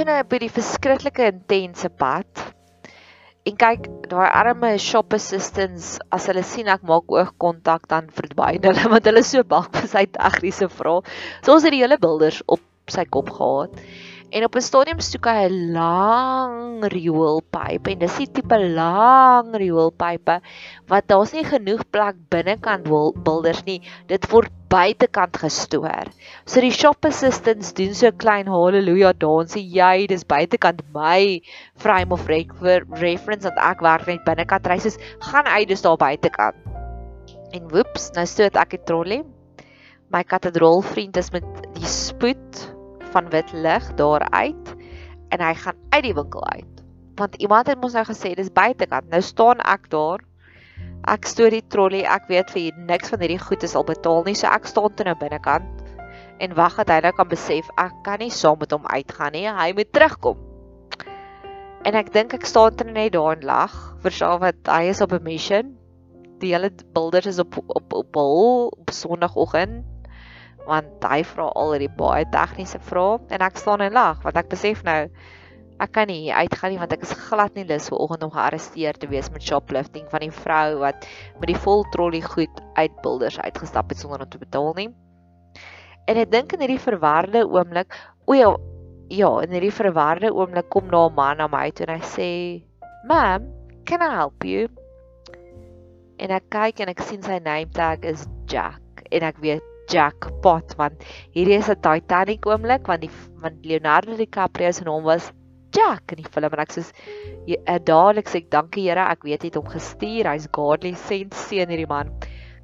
so 0.00 0.07
nou 0.09 0.21
by 0.33 0.38
die 0.40 0.49
verskriklike 0.49 1.26
intense 1.28 1.88
pad. 2.00 2.45
En 3.49 3.57
kyk, 3.61 3.85
daai 4.09 4.28
arme 4.28 4.71
shop 4.80 5.12
assistants, 5.16 5.99
as 6.14 6.28
hulle 6.30 6.45
sien 6.47 6.71
ek 6.73 6.87
maak 6.88 7.12
oogkontak 7.12 7.85
dan 7.90 8.09
verdwyn 8.16 8.64
hulle 8.64 8.87
want 8.92 9.09
hulle 9.11 9.21
is 9.25 9.33
so 9.35 9.45
bang 9.50 9.66
vir 9.75 9.90
sy 9.92 10.07
tegniese 10.14 10.71
vrae. 10.73 11.04
So 11.45 11.52
ons 11.57 11.66
het 11.69 11.76
die 11.76 11.83
hele 11.83 12.00
bilders 12.00 12.40
op 12.49 12.64
sy 12.88 13.04
kop 13.12 13.28
gehad. 13.37 13.76
En 14.31 14.45
op 14.47 14.55
'n 14.55 14.63
stadium 14.63 15.01
soek 15.03 15.27
hy 15.27 15.49
'n 15.49 15.73
lang 15.75 16.85
rioolpyp 16.93 17.89
en 17.91 17.99
dis 17.99 18.19
die 18.23 18.31
tipe 18.31 18.59
lang 18.79 19.51
rioolpype 19.63 20.37
wat 20.93 21.09
daar's 21.11 21.33
nie 21.35 21.43
genoeg 21.43 21.83
plek 21.91 22.15
binnekant 22.31 22.87
builders 23.27 23.65
nie. 23.67 23.81
Dit 24.07 24.31
word 24.31 24.53
buitekant 24.71 25.35
gestoor. 25.43 26.15
So 26.47 26.61
die 26.61 26.71
shop 26.71 27.05
assistants 27.11 27.75
doen 27.75 27.95
so 27.95 28.07
'n 28.07 28.23
klein 28.23 28.47
haleluja 28.47 29.13
dansie. 29.19 29.67
Jy, 29.67 30.07
dis 30.07 30.25
buitekant 30.25 30.83
my 30.95 31.43
frame 31.75 32.13
of 32.13 32.27
reference 32.29 33.43
dat 33.43 33.59
ek 33.59 33.81
werk 33.83 34.07
net 34.07 34.25
binnekant. 34.25 34.67
Hy 34.67 34.79
sê 34.79 34.95
gaan 35.19 35.47
uit 35.47 35.69
dis 35.69 35.83
daar 35.83 35.97
buitekant. 35.97 36.55
En 37.53 37.69
woeps, 37.69 38.13
nou 38.15 38.27
stoot 38.27 38.57
ek 38.57 38.71
die 38.71 38.85
trolley. 38.87 39.25
My 40.13 40.23
katedraal 40.23 40.83
vriend 40.83 41.17
is 41.17 41.33
met 41.33 41.45
die 41.75 41.87
spoed 41.87 42.79
van 43.14 43.31
wit 43.31 43.52
lig 43.52 43.87
daar 43.99 44.26
uit 44.31 44.75
en 45.31 45.43
hy 45.45 45.55
gaan 45.55 45.79
uit 45.90 46.05
die 46.05 46.14
winkel 46.14 46.45
uit. 46.50 46.83
Want 47.21 47.35
iemand 47.43 47.69
het 47.69 47.81
mos 47.81 47.95
nou 47.95 48.05
gesê 48.09 48.35
dis 48.35 48.52
buitekant. 48.52 49.11
Nou 49.11 49.21
staan 49.23 49.61
ek 49.61 49.90
daar. 49.93 50.23
Ek 51.09 51.26
stoor 51.29 51.52
die 51.52 51.64
trolley. 51.69 52.02
Ek 52.05 52.29
weet 52.29 52.50
vir 52.55 52.76
niks 52.88 53.12
van 53.12 53.23
hierdie 53.23 53.40
goed 53.40 53.62
is 53.67 53.76
al 53.79 53.87
betaal 53.88 54.25
nie. 54.26 54.37
So 54.38 54.49
ek 54.50 54.69
staan 54.71 54.95
toe 54.97 55.07
nou 55.09 55.17
binnekant 55.21 55.87
en 56.40 56.55
wag 56.57 56.79
dat 56.81 56.88
hy 56.88 57.00
nou 57.05 57.12
kan 57.12 57.29
besef 57.29 57.69
ek 57.81 57.99
kan 58.07 58.23
nie 58.23 58.33
saam 58.33 58.59
met 58.61 58.73
hom 58.73 58.87
uitgaan 58.88 59.37
nie. 59.37 59.45
Hy 59.49 59.73
moet 59.76 59.93
terugkom. 59.93 60.38
En 61.85 61.97
ek 61.97 62.12
dink 62.12 62.35
ek 62.37 62.49
staan 62.49 62.76
toe 62.76 62.88
net 62.88 63.12
daar 63.17 63.37
en 63.37 63.45
lag 63.49 63.76
vir 64.05 64.17
sy 64.17 64.33
wat 64.40 64.73
hy 64.73 64.83
is 64.93 65.00
op 65.05 65.12
'n 65.12 65.25
mission. 65.25 65.76
Die 66.40 66.55
hele 66.55 66.73
builders 66.97 67.26
is 67.26 67.38
op 67.38 67.61
op 67.69 67.93
op 67.93 68.14
hul 68.17 68.73
op 68.73 68.90
Sondagoggend 68.90 69.85
want 70.71 71.05
hy 71.11 71.21
vra 71.33 71.50
al 71.59 71.75
hierdie 71.75 71.93
baie 71.99 72.25
tegniese 72.33 72.81
vrae 72.91 73.19
en 73.35 73.47
ek 73.49 73.61
staan 73.61 73.85
en 73.87 73.97
lag 73.99 74.25
want 74.25 74.41
ek 74.41 74.50
besef 74.55 74.85
nou 74.87 75.03
ek 75.81 75.95
kan 75.97 76.11
nie 76.12 76.29
uitgaan 76.29 76.75
nie 76.75 76.81
want 76.81 76.93
ek 76.93 77.05
is 77.07 77.12
glad 77.29 77.55
nie 77.57 77.65
lus 77.69 77.89
vir 77.89 78.03
oggend 78.05 78.25
om 78.27 78.33
gearresteer 78.35 78.99
te 79.00 79.09
wees 79.09 79.31
met 79.33 79.45
shoplifting 79.45 80.09
van 80.12 80.25
die 80.27 80.33
vrou 80.43 80.81
wat 80.83 81.07
met 81.41 81.49
die 81.53 81.61
vol 81.65 81.87
trolley 81.95 82.21
goed 82.25 82.61
uit 82.77 82.99
builders 83.05 83.39
uitgestap 83.41 83.93
het 83.93 84.03
sonder 84.03 84.27
om 84.27 84.29
te 84.29 84.41
betaal 84.41 84.75
nie. 84.77 84.91
En 86.11 86.21
ek 86.21 86.33
dink 86.33 86.53
in 86.53 86.65
hierdie 86.65 86.83
verwarde 86.83 87.47
oomblik, 87.47 87.97
o 88.29 88.37
ja, 88.37 88.50
ja, 89.15 89.31
in 89.45 89.57
hierdie 89.57 89.73
verwarde 89.73 90.33
oomblik 90.35 90.69
kom 90.75 90.93
daar 90.93 91.09
'n 91.09 91.17
man 91.17 91.41
na 91.41 91.49
my 91.49 91.71
toe 91.71 91.87
en 91.87 91.97
hy 91.97 92.07
sê, 92.17 92.31
"Ma'am, 93.07 93.49
can 93.87 94.03
I 94.03 94.11
help 94.17 94.45
you?" 94.45 94.69
En 96.19 96.31
ek 96.31 96.50
kyk 96.50 96.81
en 96.81 96.89
ek 96.89 97.00
sien 97.00 97.23
sy 97.23 97.39
name 97.39 97.71
tag 97.73 98.05
is 98.05 98.27
Jack 98.47 99.07
en 99.11 99.23
ek 99.23 99.39
weet 99.41 99.70
jackpot 99.92 100.76
want 100.78 101.04
hierdie 101.35 101.59
is 101.59 101.68
'n 101.68 101.82
Titanic 101.87 102.47
oomblik 102.47 102.88
want 102.90 103.04
die 103.06 103.12
want 103.42 103.66
Leonardo 103.66 104.16
DiCaprio 104.16 104.73
se 104.73 104.85
naam 104.85 105.04
was 105.04 105.32
Jack 105.73 106.12
in 106.12 106.23
die 106.23 106.30
film. 106.30 106.50
En 106.50 106.62
ek 106.64 106.75
sê 106.75 106.82
uh, 106.82 107.78
dadelik 107.78 108.30
sê 108.30 108.42
ek 108.42 108.50
dankie 108.50 108.88
Here 108.88 109.06
ek 109.12 109.25
weet 109.26 109.44
jy 109.44 109.52
het 109.52 109.59
hom 109.61 109.70
gestuur. 109.70 110.28
Hy's 110.30 110.49
godly 110.56 110.94
sent 110.99 111.37
seën 111.47 111.70
hierdie 111.70 111.88
man. 111.90 112.11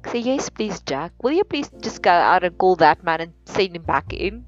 Ek 0.01 0.11
sê 0.11 0.21
yes 0.23 0.49
please 0.49 0.81
Jack. 0.89 1.15
Will 1.23 1.37
you 1.39 1.47
please 1.47 1.71
just 1.83 2.03
go 2.03 2.11
out 2.11 2.43
and 2.43 2.57
call 2.59 2.75
that 2.83 3.03
man 3.07 3.27
and 3.27 3.33
send 3.45 3.75
him 3.79 3.87
back 3.87 4.11
in? 4.13 4.43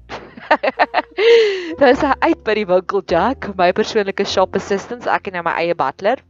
Dis 1.80 2.04
uit 2.04 2.44
by 2.44 2.56
die 2.58 2.68
winkel 2.68 3.04
Jack. 3.08 3.50
My 3.56 3.72
persoonlike 3.76 4.28
shop 4.28 4.56
assistant 4.60 5.08
ek 5.08 5.32
en 5.32 5.42
my 5.44 5.56
eie 5.64 5.76
butler. 5.76 6.20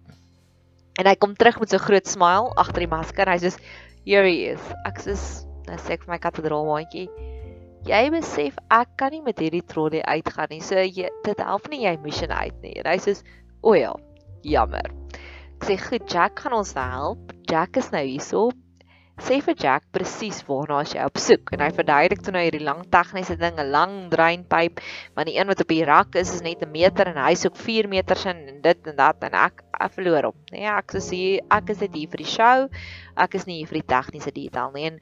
En 0.99 1.09
hy 1.09 1.15
kom 1.19 1.35
terug 1.39 1.61
met 1.63 1.73
so 1.73 1.83
groot 1.83 2.07
smile 2.07 2.51
agter 2.61 2.85
die 2.85 2.91
masker 2.91 3.31
hy 3.31 3.39
sê 3.43 3.55
here 4.07 4.27
he 4.27 4.53
is. 4.55 4.75
Ek 4.87 5.03
sê 5.03 5.17
Nou 5.71 5.79
sê 5.79 5.97
ek 5.97 6.07
vir 6.07 6.15
my 6.15 6.21
katedraal 6.23 6.67
maatjie, 6.69 7.07
jy 7.89 8.01
besef 8.13 8.57
ek 8.75 8.97
kan 9.01 9.15
nie 9.15 9.23
met 9.25 9.39
hierdie 9.41 9.65
trolley 9.73 10.03
uitgaan 10.05 10.51
nie. 10.53 10.63
So 10.65 10.81
jy 10.83 11.11
dit 11.27 11.45
help 11.47 11.71
nie 11.73 11.85
jy 11.87 11.97
mission 12.03 12.33
uit 12.33 12.57
nie. 12.65 12.75
En 12.83 12.91
hy 12.91 12.99
sê, 12.99 13.17
"O 13.63 13.75
ja, 13.75 13.95
jammer." 14.43 14.91
Ek 15.61 15.69
sê, 15.69 15.79
"Goed, 15.79 16.11
Jack 16.11 16.41
gaan 16.41 16.53
ons 16.53 16.75
help. 16.75 17.33
Jack 17.49 17.77
is 17.77 17.93
nou 17.93 18.05
hierso." 18.05 18.51
Sê 19.21 19.37
vir 19.45 19.55
Jack 19.61 19.83
presies 19.93 20.39
waarna 20.49 20.79
jy 20.89 21.03
op 21.05 21.19
soek 21.21 21.51
en 21.53 21.61
hy 21.61 21.69
verduidelik 21.77 22.23
toe 22.25 22.33
nou 22.33 22.41
hierdie 22.41 22.65
lang 22.65 22.87
tegniese 22.95 23.37
ding, 23.37 23.59
'n 23.61 23.71
lang 23.71 24.09
dreinpyp, 24.09 24.81
want 25.15 25.29
die 25.29 25.37
een 25.37 25.47
wat 25.47 25.61
op 25.61 25.69
die 25.69 25.85
rak 25.85 26.17
is 26.17 26.33
is 26.33 26.41
net 26.47 26.63
'n 26.63 26.73
meter 26.73 27.07
en 27.07 27.21
hy 27.21 27.35
soek 27.35 27.57
4 27.57 27.89
meters 27.89 28.25
in 28.25 28.49
en 28.49 28.63
dit 28.63 28.87
en 28.87 28.97
dat 28.97 29.23
en 29.23 29.35
ek 29.35 29.63
ek 29.79 29.93
verloor 29.93 30.31
hom. 30.31 30.39
Nee, 30.53 30.65
ek 30.65 30.97
sê 30.97 31.41
ek 31.51 31.71
is 31.71 31.79
dit 31.85 31.95
hier 31.95 32.09
vir 32.09 32.23
die 32.25 32.33
show. 32.37 32.69
Ek 33.17 33.35
is 33.35 33.47
nie 33.47 33.59
hier 33.59 33.69
vir 33.69 33.81
die 33.83 33.91
tegniese 33.95 34.33
detail 34.33 34.73
nie. 34.73 34.87
En 34.87 35.01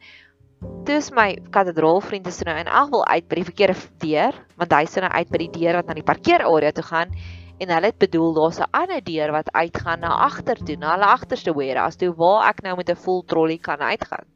Dis 0.58 1.10
my 1.14 1.36
katedraalvriend 1.54 2.26
is 2.26 2.40
nou 2.42 2.54
in 2.58 2.66
elk 2.66 2.88
geval 2.88 3.04
uit 3.06 3.26
by 3.30 3.36
die 3.38 3.46
verkeerde 3.46 3.74
deur, 4.02 4.38
want 4.58 4.72
hy 4.74 4.86
sien 4.90 5.04
nou 5.06 5.10
uit 5.12 5.28
by 5.30 5.38
die 5.44 5.52
deur 5.54 5.78
wat 5.78 5.90
na 5.90 5.94
die 5.98 6.06
parkeerarea 6.06 6.72
toe 6.74 6.84
gaan 6.88 7.12
en 7.58 7.74
hulle 7.74 7.90
het 7.90 7.98
bedoel 8.02 8.34
daar's 8.34 8.58
'n 8.58 8.70
ander 8.80 9.04
deur 9.04 9.32
wat 9.34 9.52
uitgaan 9.52 10.00
na 10.00 10.10
agter 10.26 10.56
toe, 10.56 10.76
na 10.76 10.96
hulle 10.96 11.06
agterste 11.06 11.54
warehouse 11.54 11.98
toe 11.98 12.10
waar 12.14 12.48
ek 12.48 12.62
nou 12.62 12.74
met 12.76 12.90
'n 12.90 13.02
vol 13.04 13.22
trolley 13.22 13.58
kan 13.58 13.78
uitgaan. 13.78 14.26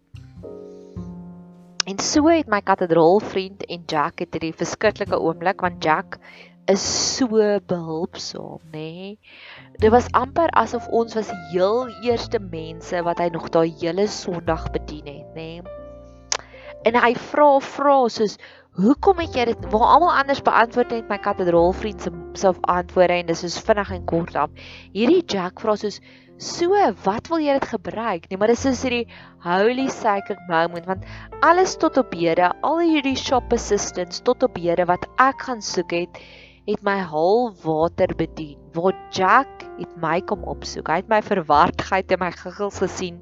En 1.87 1.99
so 1.99 2.29
het 2.29 2.47
my 2.47 2.61
katedraalvriend 2.61 3.67
en 3.67 3.83
Jack 3.87 4.19
het 4.19 4.33
hierdie 4.33 4.55
verskriklike 4.55 5.19
oomblik 5.19 5.61
want 5.61 5.83
Jack 5.83 6.19
is 6.67 7.17
so 7.17 7.59
behulpsaam, 7.67 8.61
nê? 8.71 8.79
Nee? 8.79 9.19
Dit 9.79 9.91
was 9.91 10.13
amper 10.13 10.51
asof 10.51 10.87
ons 10.89 11.15
was 11.15 11.27
die 11.27 11.59
heel 11.59 11.89
eerste 12.07 12.39
mense 12.39 13.03
wat 13.03 13.19
hy 13.19 13.29
nog 13.29 13.49
daai 13.51 13.75
hele 13.81 14.07
Sondag 14.07 14.71
bedien 14.71 15.07
het, 15.07 15.35
nê? 15.35 15.59
Nee? 15.59 15.82
En 16.89 16.99
hy 16.99 17.13
vra 17.31 17.49
vra 17.63 17.97
soos 18.11 18.39
hoekom 18.81 19.21
het 19.21 19.37
jy 19.37 19.45
dit 19.51 19.65
waar 19.73 19.89
almal 19.95 20.13
anders 20.17 20.41
beantwoord 20.45 20.93
net 20.95 21.11
my 21.13 21.19
katedraal 21.21 21.75
vriend 21.77 22.03
se 22.03 22.13
self 22.41 22.61
antwoorde 22.73 23.19
en 23.21 23.29
dis 23.29 23.43
soos 23.45 23.59
vinnig 23.67 23.91
en 23.93 24.05
kort 24.09 24.37
af. 24.39 24.63
Hierdie 24.97 25.23
Jack 25.29 25.61
vra 25.61 25.77
soos 25.77 26.01
so 26.43 26.79
wat 27.05 27.29
wil 27.31 27.43
jy 27.45 27.59
dit 27.59 27.69
gebruik? 27.75 28.27
Nee 28.31 28.41
maar 28.41 28.51
dis 28.51 28.65
is 28.71 28.81
hierdie 28.83 29.05
holy 29.45 29.89
sacred 29.93 30.41
moment 30.49 30.89
want 30.89 31.05
alles 31.45 31.77
tot 31.77 32.01
op 32.01 32.17
hede 32.17 32.49
al 32.65 32.81
hierdie 32.81 33.19
shop 33.19 33.53
assistants 33.53 34.25
tot 34.25 34.43
op 34.43 34.57
hede 34.57 34.89
wat 34.89 35.07
ek 35.23 35.47
gaan 35.49 35.63
soek 35.63 35.93
het 35.95 36.23
het 36.67 36.83
my 36.87 37.01
hal 37.11 37.51
water 37.65 38.11
bedien. 38.17 38.59
Waar 38.73 38.95
Jack 39.11 39.67
het 39.81 39.97
my 40.01 40.21
kom 40.23 40.45
opsoek. 40.47 40.87
Hy 40.89 41.01
het 41.03 41.09
my 41.11 41.19
verwardheid 41.27 42.15
en 42.15 42.23
my 42.23 42.31
giggels 42.35 42.79
gesien 42.79 43.19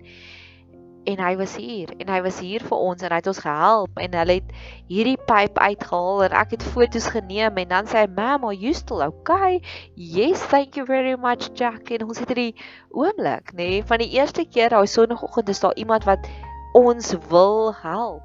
en 1.05 1.21
hy 1.23 1.37
was 1.37 1.55
hier 1.57 1.89
en 1.99 2.11
hy 2.13 2.21
was 2.25 2.39
hier 2.43 2.63
vir 2.65 2.77
ons 2.77 3.03
en 3.03 3.13
hy 3.13 3.19
het 3.23 3.29
ons 3.31 3.41
gehelp 3.41 4.01
en 4.05 4.17
hulle 4.19 4.37
het 4.41 4.51
hierdie 4.91 5.17
pyp 5.29 5.59
uitgehaal 5.59 6.25
en 6.27 6.37
ek 6.43 6.55
het 6.57 6.67
foto's 6.75 7.09
geneem 7.15 7.57
en 7.63 7.71
dan 7.73 7.89
sê 7.89 8.03
hy 8.03 8.11
mam 8.17 8.45
are 8.45 8.57
you 8.57 8.75
still 8.77 9.01
okay? 9.07 9.61
Yes 9.97 10.43
thank 10.53 10.77
you 10.77 10.85
very 10.87 11.17
much 11.17 11.49
Jack. 11.57 11.89
En 11.91 12.05
ons 12.09 12.21
het 12.21 12.29
hierdie 12.29 12.55
oomblik 12.93 13.55
nê 13.55 13.69
nee, 13.79 13.87
van 13.87 14.03
die 14.03 14.11
eerste 14.19 14.45
keer 14.45 14.75
daai 14.75 14.87
sonoggend 14.91 15.49
is 15.49 15.63
daar 15.65 15.77
iemand 15.81 16.05
wat 16.09 16.29
ons 16.77 17.15
wil 17.31 17.73
help. 17.81 18.23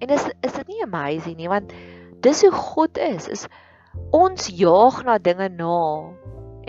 En 0.00 0.14
is 0.14 0.28
is 0.46 0.54
dit 0.60 0.70
nie 0.70 0.84
amazing 0.86 1.36
nie 1.40 1.50
want 1.50 1.74
dis 2.22 2.44
hoe 2.46 2.54
God 2.54 2.98
is 3.02 3.28
is 3.28 3.46
ons 4.14 4.46
jaag 4.54 5.02
na 5.04 5.18
dinge 5.18 5.50
na 5.58 5.80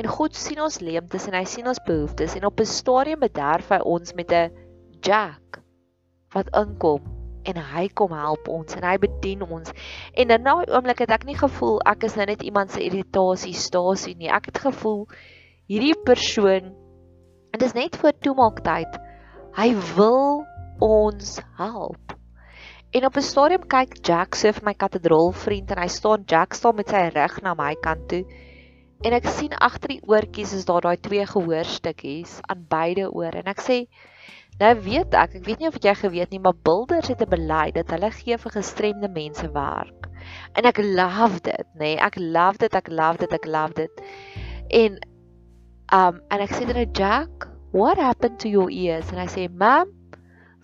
en 0.01 0.07
God 0.09 0.35
sien 0.35 0.61
ons 0.63 0.81
leemtes 0.81 1.27
en 1.29 1.37
hy 1.37 1.45
sien 1.45 1.67
ons 1.69 1.85
behoeftes 1.85 2.33
en 2.39 2.49
op 2.49 2.59
'n 2.59 2.65
stadium 2.65 3.21
bederf 3.21 3.69
hy 3.69 3.79
ons 3.85 4.13
met 4.17 4.31
'n 4.31 4.60
Jack 5.01 5.61
wat 6.33 6.51
inkom 6.55 7.01
en 7.49 7.57
hy 7.57 7.87
kom 7.97 8.13
help 8.13 8.47
ons 8.51 8.75
en 8.77 8.85
hy 8.85 8.97
bedien 9.01 9.41
ons. 9.45 9.71
En 10.13 10.33
in 10.35 10.45
daai 10.45 10.69
oomblik 10.69 11.01
het 11.03 11.13
ek 11.15 11.25
nie 11.29 11.37
gevoel 11.37 11.79
ek 11.89 12.05
is 12.07 12.15
nou 12.19 12.27
net 12.29 12.45
iemand 12.45 12.73
se 12.73 12.83
irritasiestasie 12.85 14.15
nie. 14.19 14.29
Ek 14.29 14.51
het 14.51 14.61
gevoel 14.67 15.07
hierdie 15.71 15.97
persoon 16.05 16.71
en 17.51 17.59
dit 17.59 17.67
is 17.67 17.77
net 17.77 17.97
vir 17.99 18.15
toemaaktyd. 18.23 18.99
Hy 19.57 19.69
wil 19.97 20.43
ons 20.81 21.39
help. 21.57 22.15
En 22.91 23.05
op 23.07 23.17
'n 23.17 23.23
stadium 23.23 23.67
kyk 23.67 23.99
Jack 24.05 24.35
so 24.35 24.51
vir 24.51 24.65
my 24.65 24.73
katedraal 24.73 25.31
vriend 25.31 25.71
en 25.71 25.79
hy 25.79 25.87
staan 25.87 26.23
Jack 26.27 26.53
staan 26.53 26.75
met 26.75 26.89
sy 26.89 27.09
rug 27.15 27.41
na 27.41 27.53
my 27.53 27.75
kant 27.75 28.07
toe. 28.09 28.25
En 29.01 29.13
ek 29.17 29.25
sien 29.33 29.53
agter 29.57 29.95
die 29.95 30.03
oortjies 30.05 30.53
is 30.53 30.65
daar 30.69 30.85
daai 30.85 30.97
twee 31.01 31.25
gehoorstukkies 31.25 32.39
aan 32.53 32.65
beide 32.69 33.07
ore 33.09 33.41
en 33.41 33.49
ek 33.49 33.63
sê 33.65 33.85
Nou 34.61 34.75
weet 34.85 35.15
ek, 35.17 35.39
ek 35.39 35.45
weet 35.47 35.61
nie 35.63 35.69
of 35.71 35.77
jy 35.81 35.93
geweet 35.97 36.33
nie, 36.33 36.39
maar 36.43 36.57
builders 36.67 37.07
het 37.09 37.21
'n 37.25 37.29
beleid 37.31 37.73
dat 37.73 37.89
hulle 37.89 38.11
gee 38.13 38.37
vir 38.37 38.51
gestremde 38.53 39.09
mense 39.09 39.47
werk. 39.55 40.05
En 40.53 40.67
ek 40.69 40.77
love 40.77 41.39
dit, 41.41 41.65
nê? 41.73 41.95
Nee, 41.95 41.97
ek 41.97 42.19
love 42.19 42.61
dit, 42.61 42.75
ek 42.75 42.91
love 42.91 43.17
dit, 43.17 43.33
ek 43.33 43.45
love 43.45 43.73
dit. 43.73 44.03
En 44.69 44.99
um 45.97 46.21
en 46.29 46.39
ek 46.45 46.53
sê 46.53 46.67
dan 46.67 46.77
nou 46.77 46.85
Jack, 46.93 47.47
what 47.71 47.97
happened 47.97 48.37
to 48.39 48.49
your 48.49 48.69
ears? 48.69 49.09
And 49.09 49.19
I 49.19 49.25
say, 49.25 49.47
"Ma'am, 49.47 49.89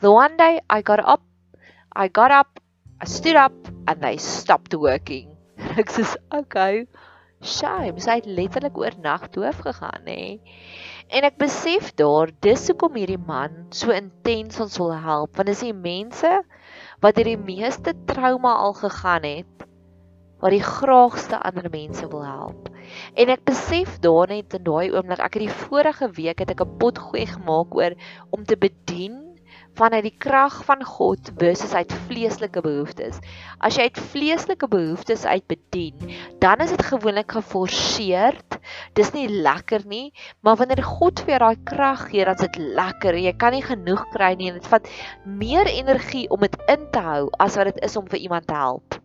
the 0.02 0.12
one 0.12 0.38
day 0.38 0.62
I 0.70 0.82
got 0.82 1.00
up, 1.00 1.24
I 1.96 2.08
got 2.08 2.32
up, 2.32 2.60
I 3.02 3.06
stood 3.06 3.36
up 3.36 3.56
and 3.88 4.02
they 4.02 4.18
stopped 4.18 4.76
working." 4.76 5.34
ek 5.82 5.90
sê, 5.90 6.06
"Okay." 6.32 6.86
Shame, 7.38 8.02
sy 8.02 8.18
het 8.18 8.26
letterlik 8.26 8.78
oor 8.82 8.96
nag 9.04 9.28
doof 9.30 9.60
gegaan? 9.62 10.02
Nee. 10.06 10.40
En 11.08 11.24
ek 11.28 11.38
besef 11.38 11.92
daar, 12.00 12.32
dis 12.42 12.66
hoekom 12.72 12.98
hierdie 12.98 13.22
man 13.22 13.68
so 13.70 13.94
intens 13.94 14.58
ons 14.60 14.80
wil 14.82 14.96
help, 14.96 15.36
want 15.38 15.52
dis 15.52 15.62
die 15.68 15.76
mense 15.76 16.32
wat 17.06 17.20
hierdie 17.20 17.38
meeste 17.38 17.94
trauma 18.10 18.56
al 18.66 18.74
gegaan 18.80 19.28
het 19.28 19.68
wat 20.42 20.54
die 20.54 20.62
graagste 20.62 21.38
ander 21.42 21.66
mense 21.74 22.06
wil 22.12 22.26
help. 22.26 22.68
En 23.18 23.30
ek 23.34 23.46
besef 23.48 23.96
daar 24.04 24.30
net 24.30 24.54
in 24.54 24.66
daai 24.68 24.92
oomblik, 24.94 25.22
ek 25.22 25.40
het 25.40 25.46
die 25.48 25.62
vorige 25.66 26.10
week 26.18 26.44
het 26.44 26.52
ek 26.54 26.62
'n 26.62 26.78
pot 26.78 27.00
gooi 27.00 27.26
gemaak 27.26 27.74
oor 27.74 27.96
om 28.30 28.46
te 28.46 28.58
bedien 28.58 29.27
vanuit 29.78 30.08
die 30.08 30.16
krag 30.18 30.56
van 30.66 30.82
God 30.86 31.32
versus 31.38 31.74
uit 31.78 31.94
vleeslike 32.08 32.62
behoeftes. 32.66 33.22
As 33.62 33.78
jy 33.78 33.88
uit 33.88 34.02
vleeslike 34.14 34.70
behoeftes 34.72 35.26
uit 35.26 35.46
bedien, 35.52 36.14
dan 36.42 36.64
is 36.66 36.74
dit 36.74 36.86
gewoonlik 36.90 37.38
geforseerd. 37.38 38.60
Dis 38.98 39.14
nie 39.16 39.28
lekker 39.30 39.86
nie, 39.88 40.12
maar 40.42 40.60
wanneer 40.60 40.84
God 40.84 41.22
vir 41.24 41.38
jou 41.38 41.42
daai 41.46 41.66
krag 41.70 42.08
gee, 42.12 42.26
dan 42.26 42.38
is 42.38 42.46
dit 42.48 42.62
lekker. 42.78 43.18
Jy 43.22 43.34
kan 43.38 43.56
nie 43.56 43.66
genoeg 43.66 44.06
kry 44.16 44.34
nie 44.38 44.52
en 44.52 44.60
dit 44.60 44.72
vat 44.74 44.94
meer 45.26 45.70
energie 45.72 46.28
om 46.34 46.46
dit 46.46 46.62
in 46.68 46.88
te 46.94 47.04
hou 47.04 47.28
as 47.44 47.60
wat 47.60 47.72
dit 47.72 47.84
is 47.86 48.00
om 48.00 48.10
vir 48.10 48.26
iemand 48.26 48.50
te 48.50 48.58
help. 48.58 49.02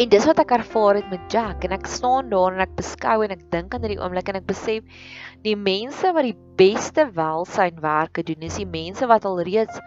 En 0.00 0.08
dis 0.08 0.24
wat 0.24 0.40
ek 0.40 0.54
ervaar 0.56 0.96
het 0.98 1.10
met 1.12 1.26
Jack 1.30 1.66
en 1.66 1.74
ek 1.76 1.84
staan 1.86 2.30
daar 2.32 2.54
en 2.56 2.62
ek 2.64 2.72
beskou 2.78 3.18
en 3.26 3.34
ek 3.34 3.42
dink 3.52 3.74
aan 3.76 3.84
hierdie 3.84 4.00
oomblik 4.00 4.30
en 4.32 4.38
ek 4.40 4.48
besef 4.48 5.04
die 5.42 5.56
mense 5.58 6.12
wat 6.14 6.28
die 6.28 6.38
beste 6.60 7.08
welsynwerke 7.16 8.22
doen, 8.22 8.44
is 8.46 8.60
die 8.60 8.68
mense 8.68 9.06
wat 9.10 9.24
al 9.26 9.40
reeds 9.42 9.80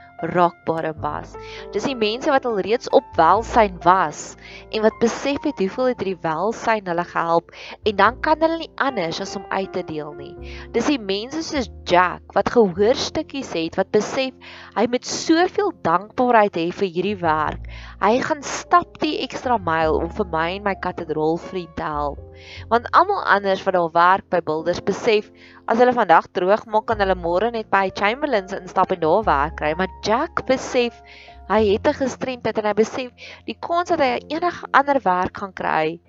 bottom 0.66 1.00
was. 1.04 1.36
Dis 1.72 1.86
die 1.86 1.96
mense 1.96 2.32
wat 2.32 2.46
al 2.50 2.60
reeds 2.66 2.90
op 2.96 3.06
welsyn 3.16 3.78
was 3.84 4.36
en 4.72 4.82
wat 4.82 4.98
besef 5.00 5.44
het 5.44 5.60
hoeveel 5.60 5.92
het 5.92 6.02
hierdie 6.02 6.20
welsyn 6.24 6.88
hulle 6.90 7.06
gehelp 7.12 7.52
en 7.86 7.96
dan 7.96 8.20
kan 8.26 8.42
hulle 8.42 8.58
nie 8.64 8.72
anders 8.82 9.22
as 9.22 9.36
om 9.36 9.46
uit 9.50 9.72
te 9.74 9.84
deel 9.86 10.14
nie. 10.18 10.34
Dis 10.74 10.90
die 10.92 11.00
mense 11.00 11.44
soos 11.46 11.70
Jack 11.86 12.34
wat 12.34 12.50
gehoorstukkies 12.56 13.54
het 13.54 13.78
wat 13.80 13.92
besef 13.94 14.34
hy 14.76 14.88
met 14.90 15.06
soveel 15.06 15.72
dankbaarheid 15.86 16.58
hê 16.58 16.70
vir 16.74 16.90
hierdie 16.90 17.20
werk. 17.22 17.70
Hy 18.02 18.18
gaan 18.26 18.44
stap 18.44 18.98
die 19.04 19.20
ekstra 19.24 19.60
myl 19.62 20.02
om 20.02 20.10
vir 20.10 20.32
my 20.32 20.48
en 20.58 20.72
my 20.72 20.80
katedraal 20.82 21.38
vriend 21.52 21.76
te 21.78 21.86
help. 21.86 22.25
Want 22.70 22.90
almal 22.92 23.24
anders 23.24 23.64
wat 23.64 23.74
daar 23.74 23.92
werk 23.92 24.30
by 24.30 24.42
builders 24.46 24.82
besef 24.84 25.32
as 25.66 25.78
hulle 25.82 25.94
vandag 25.94 26.28
droog 26.32 26.66
maak 26.66 26.88
kan 26.90 27.00
hulle 27.00 27.16
môre 27.16 27.52
net 27.52 27.70
by 27.70 27.90
Chamberlains 27.94 28.54
instap 28.58 28.92
en 28.92 29.00
daar 29.00 29.24
werk 29.24 29.58
kry, 29.62 29.74
maar 29.78 29.92
Jack 30.02 30.46
besef 30.46 31.02
hy 31.50 31.62
het 31.74 31.88
'n 31.88 32.00
gestremdheid 32.02 32.58
en 32.58 32.66
hy 32.66 32.74
besef 32.74 33.12
die 33.46 33.58
kans 33.60 33.90
dat 33.90 34.00
hy 34.00 34.20
enige 34.28 34.68
ander 34.72 35.00
werk 35.04 35.38
gaan 35.38 35.54
kry 35.54 36.00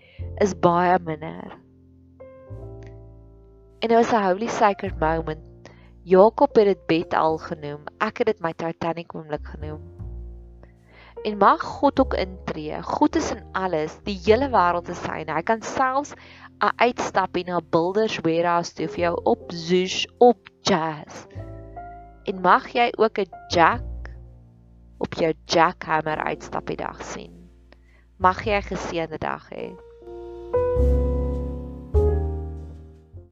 is 0.40 0.54
baie 0.54 0.98
minder. 0.98 1.58
En 3.80 3.88
dit 3.88 3.98
was 3.98 4.12
'n 4.12 4.24
holy 4.24 4.48
sacred 4.48 4.98
moment. 4.98 5.44
Jakob 6.02 6.56
het 6.56 6.66
dit 6.66 6.86
Bethel 6.86 7.38
genoem. 7.38 7.84
Ek 7.98 8.18
het 8.18 8.26
dit 8.26 8.40
my 8.40 8.52
Titanic 8.52 9.14
oomblik 9.14 9.46
genoem. 9.46 9.95
En 11.24 11.36
mag 11.38 11.62
God 11.62 12.00
ook 12.00 12.14
intree. 12.14 12.82
God 12.82 13.16
is 13.16 13.30
in 13.30 13.44
alles. 13.52 13.98
Die 14.04 14.20
hele 14.24 14.48
wêreld 14.48 14.88
is 14.88 15.02
syne. 15.02 15.32
Hy 15.32 15.42
kan 15.42 15.62
selfs 15.62 16.14
'n 16.60 16.72
uitstap 16.76 17.36
in 17.36 17.50
'n 17.50 17.66
builders 17.70 18.18
warehouse 18.20 18.74
toe 18.74 18.88
vir 18.88 19.00
jou 19.00 19.20
op 19.24 19.52
Zoosh 19.52 20.06
op 20.18 20.48
Jazz. 20.60 21.26
En 22.24 22.40
mag 22.40 22.68
jy 22.68 22.92
ook 22.96 23.18
'n 23.18 23.30
Jack 23.48 23.82
op 24.98 25.14
jou 25.14 25.32
jackhammer 25.44 26.18
uitstap 26.24 26.66
die 26.66 26.76
dag 26.76 27.02
sien. 27.04 27.50
Mag 28.16 28.44
jy 28.44 28.56
'n 28.56 28.62
geseënde 28.62 29.18
dag 29.18 29.48
hê. 29.50 29.85